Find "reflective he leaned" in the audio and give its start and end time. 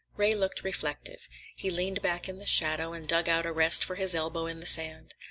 0.63-2.01